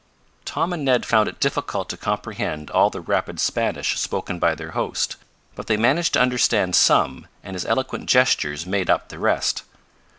[0.45, 4.71] Tom and Ned found it difficult to comprehend all the rapid Spanish spoken by their
[4.71, 5.15] host,
[5.53, 9.61] but they managed to understand some, and his eloquent gestures made up the rest.